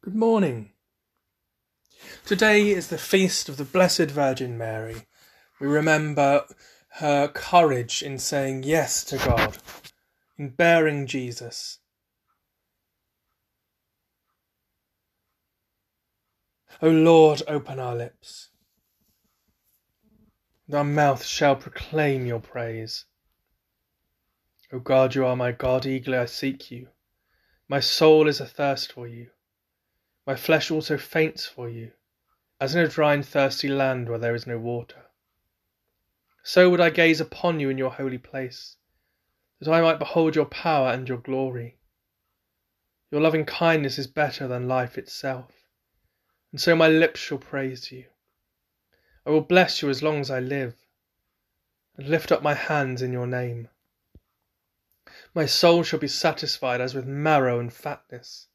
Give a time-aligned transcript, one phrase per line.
[0.00, 0.70] Good morning.
[2.24, 5.08] Today is the feast of the Blessed Virgin Mary.
[5.60, 6.44] We remember
[7.00, 9.58] her courage in saying yes to God,
[10.38, 11.80] in bearing Jesus.
[16.80, 18.50] O Lord, open our lips,
[20.72, 23.04] our mouth shall proclaim your praise.
[24.72, 26.86] O God, you are my God, eagerly I seek you.
[27.68, 29.30] My soul is athirst for you.
[30.28, 31.92] My flesh also faints for you,
[32.60, 35.06] as in a dry and thirsty land where there is no water.
[36.42, 38.76] So would I gaze upon you in your holy place,
[39.58, 41.78] that I might behold your power and your glory.
[43.10, 45.50] Your loving kindness is better than life itself,
[46.52, 48.04] and so my lips shall praise you.
[49.24, 50.76] I will bless you as long as I live,
[51.96, 53.70] and lift up my hands in your name.
[55.34, 58.47] My soul shall be satisfied as with marrow and fatness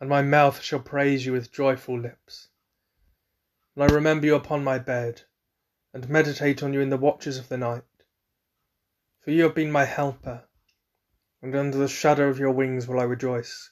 [0.00, 2.48] and my mouth shall praise you with joyful lips.
[3.74, 5.22] And I remember you upon my bed,
[5.92, 7.84] and meditate on you in the watches of the night.
[9.20, 10.44] For you have been my helper,
[11.42, 13.70] and under the shadow of your wings will I rejoice.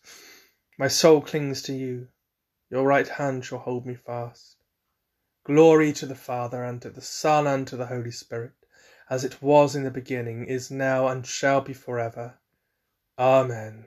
[0.79, 2.09] My soul clings to you,
[2.71, 4.57] your right hand shall hold me fast.
[5.45, 8.53] Glory to the Father, and to the Son, and to the Holy Spirit,
[9.09, 12.35] as it was in the beginning, is now, and shall be for ever.
[13.19, 13.87] Amen.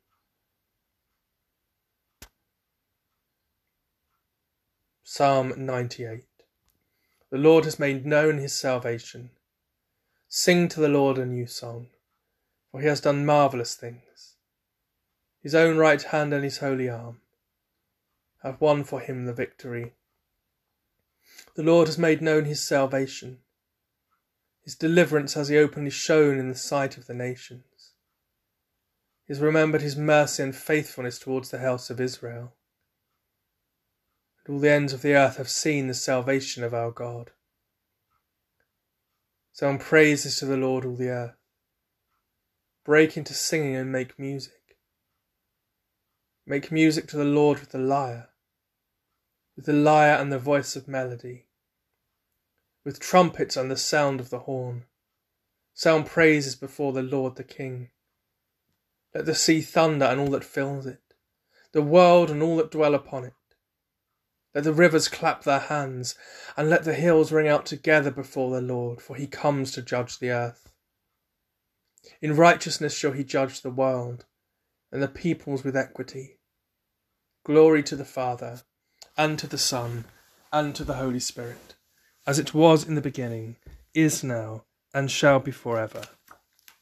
[5.13, 6.23] Psalm 98
[7.31, 9.31] The Lord has made known his salvation.
[10.29, 11.89] Sing to the Lord a new song,
[12.71, 14.37] for he has done marvellous things.
[15.41, 17.19] His own right hand and his holy arm
[18.41, 19.95] have won for him the victory.
[21.55, 23.39] The Lord has made known his salvation.
[24.63, 27.95] His deliverance has he openly shown in the sight of the nations.
[29.27, 32.53] He has remembered his mercy and faithfulness towards the house of Israel
[34.45, 37.31] and all the ends of the earth have seen the salvation of our God.
[39.53, 41.35] Sound praises to the Lord, all the earth.
[42.83, 44.77] Break into singing and make music.
[46.45, 48.29] Make music to the Lord with the lyre,
[49.55, 51.45] with the lyre and the voice of melody,
[52.83, 54.85] with trumpets and the sound of the horn.
[55.75, 57.91] Sound praises before the Lord the King.
[59.13, 61.01] Let the sea thunder and all that fills it,
[61.71, 63.33] the world and all that dwell upon it.
[64.53, 66.15] Let the rivers clap their hands,
[66.57, 70.19] and let the hills ring out together before the Lord, for he comes to judge
[70.19, 70.73] the earth.
[72.21, 74.25] In righteousness shall he judge the world,
[74.91, 76.39] and the peoples with equity.
[77.45, 78.63] Glory to the Father,
[79.17, 80.03] and to the Son,
[80.51, 81.75] and to the Holy Spirit,
[82.27, 83.55] as it was in the beginning,
[83.93, 86.03] is now, and shall be for ever.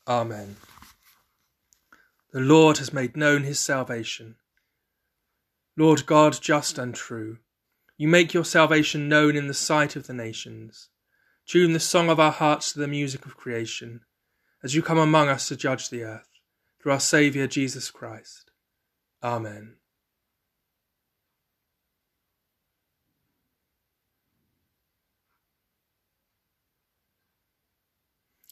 [0.07, 0.55] Amen.
[2.31, 4.37] The Lord has made known his salvation.
[5.77, 7.37] Lord God, just and true
[7.99, 10.87] you make your salvation known in the sight of the nations.
[11.45, 13.99] Tune the song of our hearts to the music of creation,
[14.63, 16.29] as you come among us to judge the earth,
[16.81, 18.51] through our Saviour Jesus Christ.
[19.21, 19.75] Amen.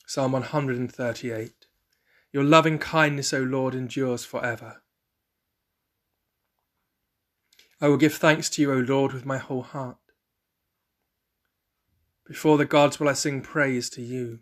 [0.05, 1.53] Psalm 138
[2.33, 4.81] Your loving kindness, O Lord, endures for ever.
[7.79, 9.97] I will give thanks to you, O Lord, with my whole heart.
[12.25, 14.39] Before the gods will I sing praise to you.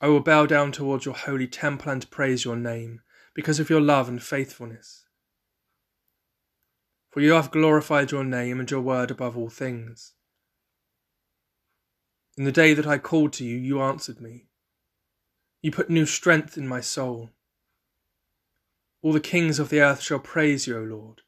[0.00, 3.00] I will bow down towards your holy temple and praise your name,
[3.34, 5.06] because of your love and faithfulness.
[7.10, 10.12] For you have glorified your name and your word above all things.
[12.36, 14.48] In the day that I called to you, you answered me.
[15.62, 17.30] You put new strength in my soul.
[19.00, 21.22] All the kings of the earth shall praise you, O Lord,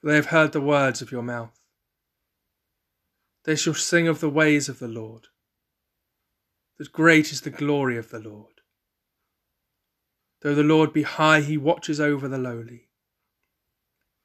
[0.00, 1.60] for they have heard the words of your mouth.
[3.44, 5.28] They shall sing of the ways of the Lord,
[6.78, 8.60] that great is the glory of the Lord.
[10.42, 12.88] Though the Lord be high, he watches over the lowly.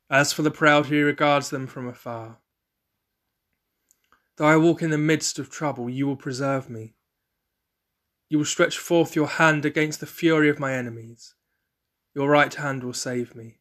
[0.09, 2.39] As for the proud, he regards them from afar.
[4.37, 6.95] Though I walk in the midst of trouble, you will preserve me.
[8.29, 11.34] You will stretch forth your hand against the fury of my enemies
[12.15, 13.59] your right hand will save me.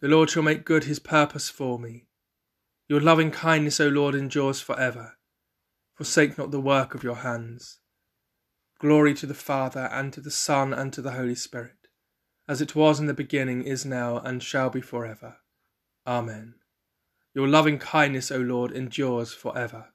[0.00, 2.06] The Lord shall make good his purpose for me.
[2.88, 5.18] Your loving kindness, O Lord, endures for ever.
[5.94, 7.78] Forsake not the work of your hands.
[8.80, 11.88] Glory to the Father, and to the Son, and to the Holy Spirit,
[12.48, 15.36] as it was in the beginning, is now, and shall be for ever.
[16.06, 16.54] Amen.
[17.34, 19.92] Your loving kindness, O Lord, endures for ever.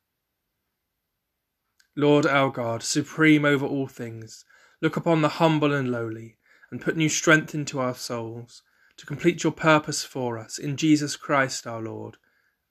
[1.97, 4.45] Lord our God, supreme over all things,
[4.81, 6.37] look upon the humble and lowly,
[6.71, 8.63] and put new strength into our souls,
[8.97, 12.17] to complete your purpose for us, in Jesus Christ our Lord.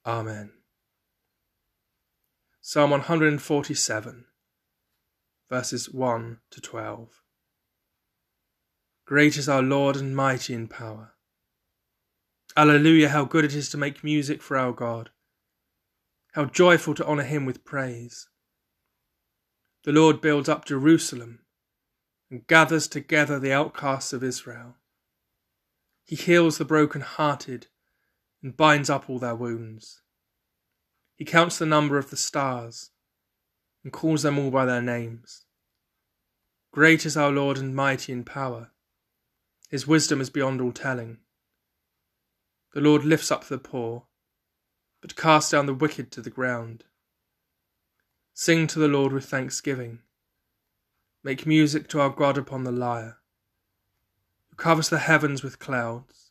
[0.07, 0.53] Amen.
[2.61, 4.25] Psalm 147,
[5.49, 7.09] verses 1 to 12.
[9.07, 11.13] Great is our Lord and mighty in power.
[12.57, 15.11] Alleluia, how good it is to make music for our God.
[16.33, 18.29] How joyful to honour him with praise.
[19.85, 21.41] The Lord builds up Jerusalem
[22.35, 24.75] and gathers together the outcasts of Israel.
[26.03, 27.69] He heals the broken-hearted
[28.43, 30.03] and binds up all their wounds.
[31.15, 32.91] He counts the number of the stars
[33.85, 35.45] and calls them all by their names.
[36.73, 38.73] Great is our Lord and mighty in power.
[39.71, 41.19] His wisdom is beyond all telling.
[42.73, 44.07] The Lord lifts up the poor,
[45.01, 46.83] but casts down the wicked to the ground.
[48.33, 50.01] Sing to the Lord with thanksgiving.
[51.25, 53.19] Make music to our God upon the lyre,
[54.51, 56.31] who covers the heavens with clouds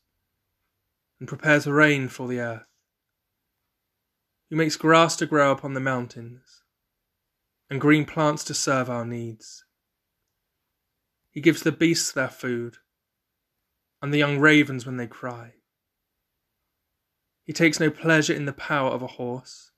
[1.19, 2.73] and prepares rain for the earth
[4.53, 6.61] who makes grass to grow upon the mountains,
[7.71, 9.65] and green plants to serve our needs.
[11.31, 12.77] He gives the beasts their food,
[13.99, 15.53] and the young ravens when they cry.
[17.43, 19.71] He takes no pleasure in the power of a horse,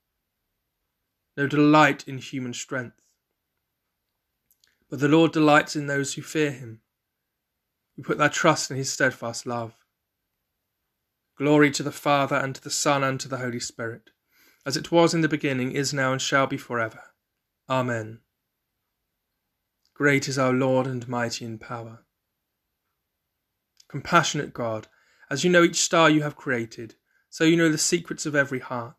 [1.38, 3.00] no delight in human strength.
[4.96, 6.80] But the Lord delights in those who fear him,
[7.98, 9.74] who put their trust in his steadfast love.
[11.38, 14.12] Glory to the Father, and to the Son, and to the Holy Spirit
[14.66, 17.02] as it was in the beginning, is now, and shall be for ever.
[17.70, 18.22] Amen.
[19.94, 22.06] Great is our Lord and mighty in power.
[23.90, 24.88] Compassionate God,
[25.30, 26.96] as you know each star you have created,
[27.30, 28.96] so you know the secrets of every heart.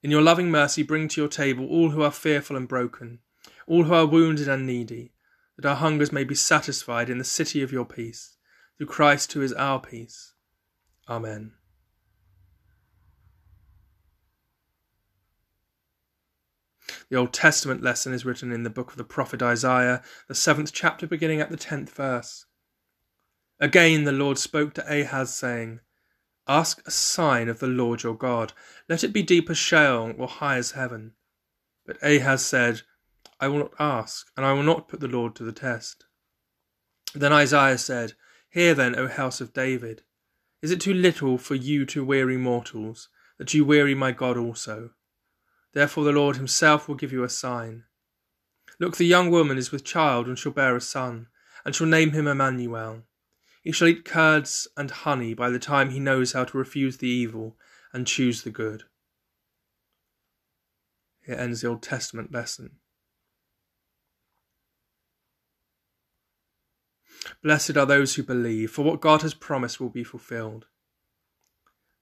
[0.00, 3.18] In your loving mercy, bring to your table all who are fearful and broken,
[3.66, 5.10] all who are wounded and needy,
[5.56, 8.36] that our hungers may be satisfied in the city of your peace,
[8.76, 10.34] through Christ who is our peace.
[11.08, 11.52] Amen.
[17.10, 20.72] The Old Testament lesson is written in the book of the prophet Isaiah, the seventh
[20.72, 22.46] chapter, beginning at the tenth verse.
[23.60, 25.80] Again the Lord spoke to Ahaz, saying,
[26.48, 28.52] Ask a sign of the Lord your God.
[28.88, 31.12] Let it be deep as Sheol or high as heaven.
[31.86, 32.82] But Ahaz said,
[33.40, 36.04] I will not ask, and I will not put the Lord to the test.
[37.14, 38.14] Then Isaiah said,
[38.50, 40.02] Hear then, O house of David.
[40.62, 43.08] Is it too little for you to weary mortals,
[43.38, 44.90] that you weary my God also?
[45.72, 47.84] Therefore the Lord himself will give you a sign.
[48.78, 51.28] Look, the young woman is with child and shall bear a son,
[51.64, 53.02] and shall name him Emmanuel.
[53.62, 57.08] He shall eat curds and honey by the time he knows how to refuse the
[57.08, 57.56] evil
[57.92, 58.84] and choose the good.
[61.24, 62.76] Here ends the Old Testament lesson.
[67.42, 70.66] Blessed are those who believe, for what God has promised will be fulfilled.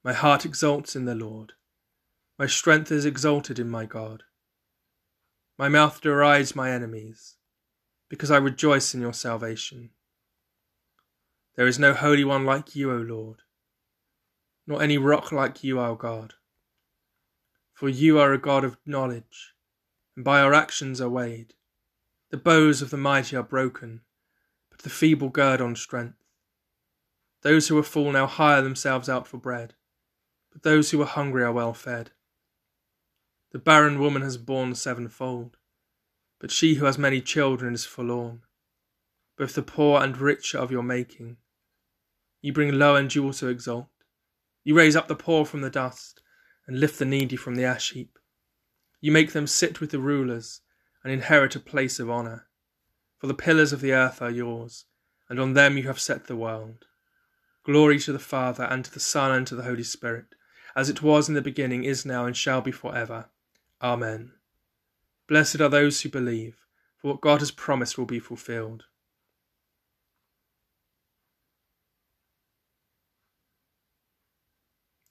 [0.04, 1.52] My heart exults in the Lord.
[2.38, 4.24] My strength is exalted in my God.
[5.58, 7.36] My mouth derides my enemies,
[8.08, 9.90] because I rejoice in your salvation.
[11.54, 13.42] There is no holy one like you, O Lord,
[14.66, 16.34] nor any rock like you, our God.
[17.74, 19.54] For you are a God of knowledge,
[20.16, 21.54] and by our actions are weighed.
[22.30, 24.00] The bows of the mighty are broken,
[24.82, 26.18] the feeble gird on strength.
[27.42, 29.74] Those who are full now hire themselves out for bread,
[30.52, 32.10] but those who are hungry are well fed.
[33.52, 35.56] The barren woman has borne sevenfold,
[36.38, 38.42] but she who has many children is forlorn.
[39.36, 41.36] Both the poor and rich are of your making.
[42.40, 43.88] You bring low and you also exalt.
[44.64, 46.20] You raise up the poor from the dust,
[46.66, 48.18] and lift the needy from the ash heap.
[49.00, 50.60] You make them sit with the rulers,
[51.02, 52.46] and inherit a place of honour.
[53.22, 54.86] For the pillars of the earth are yours,
[55.28, 56.86] and on them you have set the world.
[57.62, 60.34] Glory to the Father, and to the Son, and to the Holy Spirit,
[60.74, 63.26] as it was in the beginning, is now, and shall be for ever.
[63.80, 64.32] Amen.
[65.28, 68.86] Blessed are those who believe, for what God has promised will be fulfilled.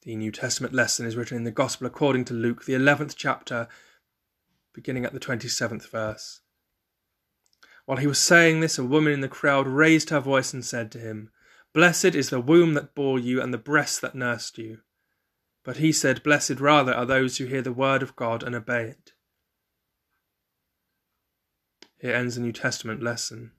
[0.02, 3.70] The New Testament lesson is written in the Gospel according to Luke, the 11th chapter,
[4.74, 6.42] beginning at the 27th verse.
[7.92, 10.94] While he was saying this, a woman in the crowd raised her voice and said
[10.94, 11.30] to him,
[11.74, 14.80] Blessed is the womb that bore you and the breast that nursed you.
[15.66, 18.84] But he said, Blessed rather are those who hear the word of God and obey
[18.84, 19.12] it.
[22.00, 23.52] Here ends the New Testament lesson.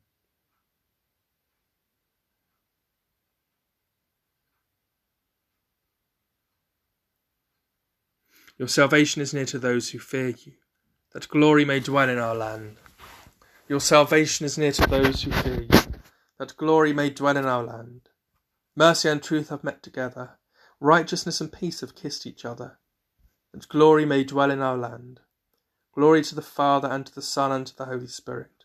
[8.56, 10.54] Your salvation is near to those who fear you,
[11.12, 12.78] that glory may dwell in our land.
[13.68, 15.80] Your salvation is near to those who fear you,
[16.38, 18.08] that glory may dwell in our land.
[18.74, 20.38] Mercy and truth have met together,
[20.80, 22.78] righteousness and peace have kissed each other,
[23.54, 25.20] that glory may dwell in our land.
[25.94, 28.64] Glory to the Father, and to the Son, and to the Holy Spirit.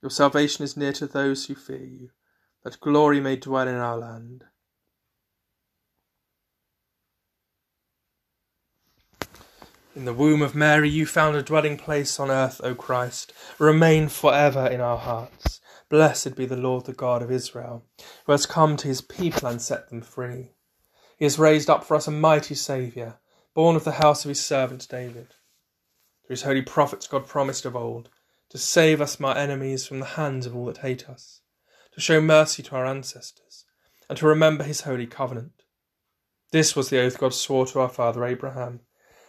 [0.00, 2.10] Your salvation is near to those who fear you,
[2.64, 4.44] that glory may dwell in our land.
[9.96, 13.32] In the womb of Mary you found a dwelling place on earth, O Christ.
[13.58, 15.58] Remain for ever in our hearts.
[15.88, 17.82] Blessed be the Lord, the God of Israel,
[18.26, 20.52] who has come to his people and set them free.
[21.16, 23.20] He has raised up for us a mighty Saviour,
[23.54, 25.28] born of the house of his servant David.
[26.26, 28.10] Through his holy prophets God promised of old
[28.50, 31.40] to save us from our enemies from the hands of all that hate us,
[31.94, 33.64] to show mercy to our ancestors,
[34.10, 35.62] and to remember his holy covenant.
[36.52, 38.80] This was the oath God swore to our father Abraham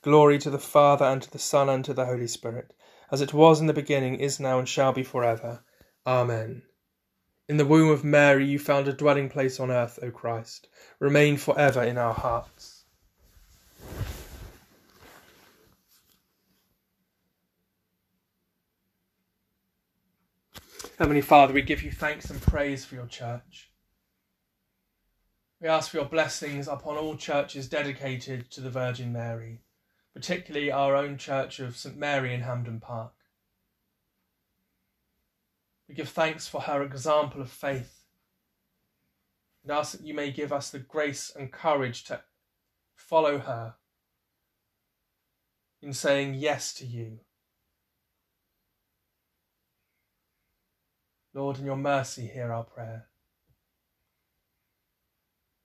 [0.00, 2.72] Glory to the Father, and to the Son, and to the Holy Spirit,
[3.10, 5.64] as it was in the beginning, is now, and shall be for ever.
[6.06, 6.62] Amen.
[7.48, 10.68] In the womb of Mary you found a dwelling place on earth, O Christ.
[11.00, 12.84] Remain for ever in our hearts.
[20.98, 23.70] Heavenly Father, we give you thanks and praise for your church.
[25.60, 29.62] We ask for your blessings upon all churches dedicated to the Virgin Mary
[30.18, 33.12] particularly our own Church of St Mary in Hampden Park.
[35.88, 38.02] We give thanks for her example of faith
[39.62, 42.20] and ask that you may give us the grace and courage to
[42.96, 43.76] follow her
[45.80, 47.20] in saying yes to you.
[51.32, 53.06] Lord, in your mercy, hear our prayer.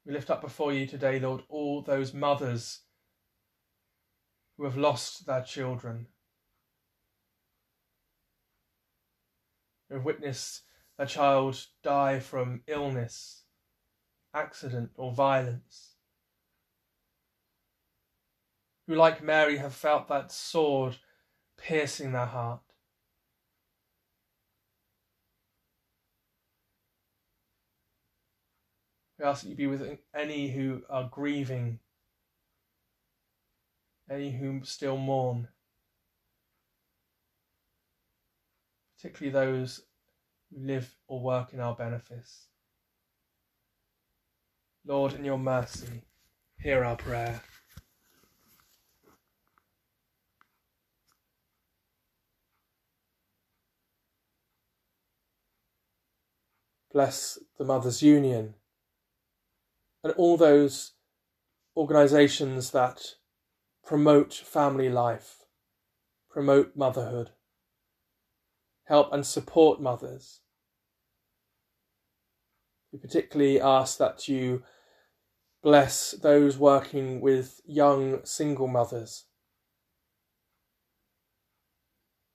[0.06, 2.83] We lift up before you today, Lord, all those mothers
[4.58, 6.08] who have lost their children,
[9.90, 10.62] who have witnessed
[10.98, 13.44] their child die from illness,
[14.34, 15.96] accident, or violence,
[18.88, 20.98] who, like Mary, have felt that sword
[21.58, 22.62] piercing their heart.
[29.18, 31.80] We ask that you be with any who are grieving
[34.10, 35.48] any whom still mourn,
[38.96, 39.82] particularly those
[40.52, 42.48] who live or work in our benefice.
[44.86, 46.04] Lord, in your mercy,
[46.60, 47.42] hear our prayer.
[56.92, 58.54] Bless the Mothers' Union
[60.04, 60.92] and all those
[61.76, 63.16] organisations that
[63.86, 65.46] promote family life,
[66.30, 67.32] promote motherhood,
[68.86, 70.40] help and support mothers.
[72.92, 74.64] We particularly ask that you
[75.62, 79.26] bless those working with young single mothers,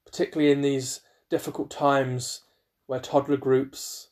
[0.04, 1.00] particularly in these
[1.30, 2.42] difficult times
[2.86, 4.08] where toddler groups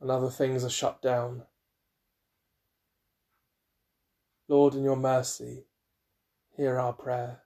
[0.00, 1.44] and other things are shut down.
[4.48, 5.66] Lord, in your mercy,
[6.62, 7.40] hear our prayer.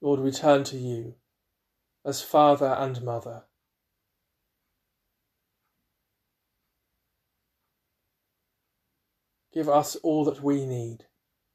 [0.00, 1.14] Lord, we turn to you
[2.04, 3.42] as Father and Mother.
[9.52, 11.06] Give us all that we need.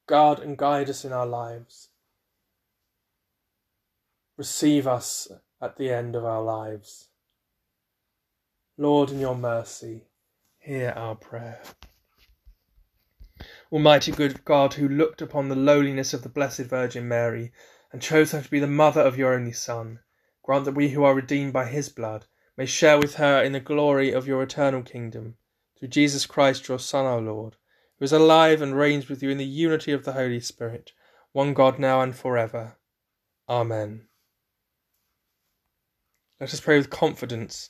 [0.08, 1.88] Guard and guide us in our lives.
[4.36, 5.32] Receive us
[5.62, 7.09] at the end of our lives.
[8.80, 10.06] Lord, in your mercy,
[10.58, 11.62] hear our prayer.
[13.74, 17.52] Almighty good God, who looked upon the lowliness of the Blessed Virgin Mary,
[17.92, 20.00] and chose her to be the mother of your only Son,
[20.44, 23.60] grant that we who are redeemed by his blood may share with her in the
[23.60, 25.36] glory of your eternal kingdom.
[25.78, 27.58] Through Jesus Christ, your Son, our Lord,
[27.98, 30.94] who is alive and reigns with you in the unity of the Holy Spirit,
[31.34, 32.78] one God now and forever.
[33.50, 34.06] Amen.
[36.40, 37.70] Let us pray with confidence